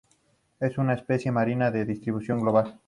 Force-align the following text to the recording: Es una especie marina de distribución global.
Es 0.59 0.79
una 0.79 0.95
especie 0.95 1.31
marina 1.31 1.69
de 1.69 1.85
distribución 1.85 2.39
global. 2.39 2.79